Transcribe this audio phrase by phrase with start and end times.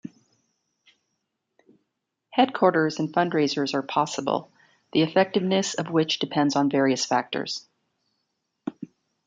[2.31, 4.51] Headquarters and fundraisers are possible,
[4.93, 7.67] the effectiveness of which depends on various factors.